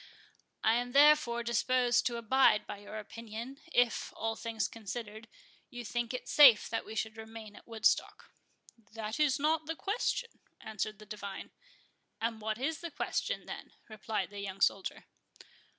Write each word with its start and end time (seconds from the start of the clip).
"I 0.63 0.73
am 0.77 0.93
therefore 0.93 1.43
disposed 1.43 2.07
to 2.07 2.17
abide 2.17 2.65
by 2.65 2.79
your 2.79 2.97
opinion, 2.97 3.59
if, 3.71 4.11
all 4.15 4.35
things 4.35 4.67
considered, 4.67 5.27
you 5.69 5.85
think 5.85 6.11
it 6.11 6.27
safe 6.27 6.67
that 6.69 6.83
we 6.87 6.95
should 6.95 7.17
remain 7.17 7.55
at 7.55 7.67
Woodstock." 7.67 8.31
"That 8.93 9.19
is 9.19 9.37
not 9.37 9.67
the 9.67 9.75
question," 9.75 10.39
answered 10.59 10.97
the 10.97 11.05
divine. 11.05 11.51
"And 12.19 12.41
what 12.41 12.57
is 12.57 12.79
the 12.81 12.89
question, 12.89 13.45
then?" 13.45 13.73
replied 13.87 14.31
the 14.31 14.39
young 14.39 14.59
soldier. 14.59 15.05